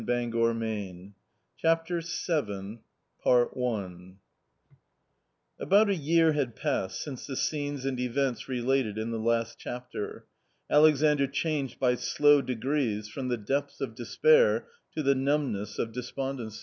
[0.03, 1.11] •«J
[1.59, 2.79] CHAPTER VII
[5.61, 10.25] ABOUTa year had passed since the scenes and events relateoTTn the last chapter.
[10.71, 16.59] Alexandr changed by slow degrees from the depths of despair to the numbness of despondency.